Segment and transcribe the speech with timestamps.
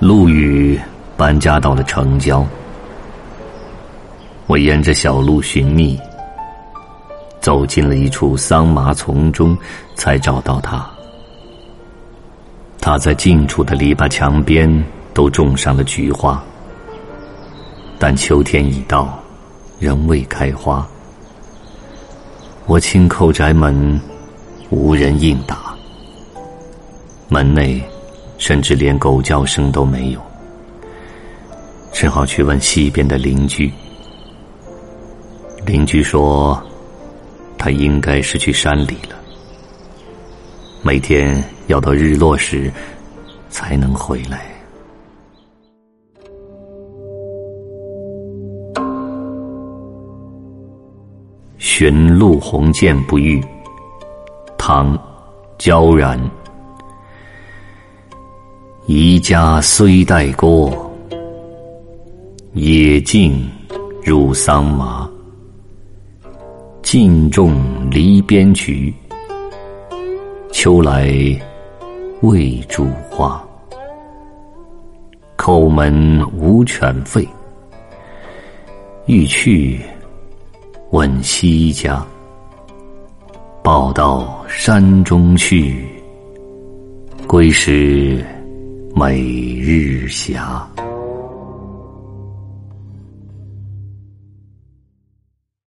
[0.00, 0.80] 陆羽
[1.16, 2.46] 搬家到了城郊，
[4.46, 5.98] 我沿着小路寻觅，
[7.40, 9.58] 走进了一处桑麻丛中，
[9.96, 10.88] 才找到他。
[12.80, 16.40] 他在近处的篱笆墙边都种上了菊花，
[17.98, 19.18] 但秋天已到，
[19.80, 20.86] 仍未开花。
[22.66, 24.00] 我轻叩宅门，
[24.70, 25.74] 无人应答。
[27.28, 27.82] 门内。
[28.38, 30.20] 甚至连狗叫声都没有，
[31.92, 33.70] 只好去问西边的邻居。
[35.66, 36.58] 邻居说，
[37.58, 39.16] 他应该是去山里了，
[40.82, 42.72] 每天要到日落时
[43.50, 44.46] 才能回来。
[51.58, 53.44] 寻陆鸿渐不遇，
[54.56, 54.98] 唐，
[55.58, 56.18] 焦然。
[58.90, 60.90] 宜家虽待郭，
[62.54, 63.46] 野径
[64.02, 65.06] 入桑麻。
[66.80, 67.54] 尽种
[67.90, 68.90] 篱边菊，
[70.52, 71.12] 秋来
[72.22, 73.46] 未著花。
[75.36, 77.28] 叩门无犬吠，
[79.04, 79.78] 欲去
[80.92, 82.02] 问西家。
[83.62, 85.84] 报到山中去，
[87.26, 88.24] 归时。
[88.98, 89.22] 美
[89.60, 90.87] 日霞。